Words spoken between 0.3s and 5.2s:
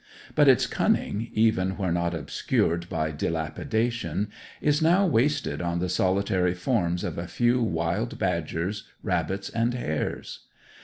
But its cunning, even where not obscured by dilapidation, is now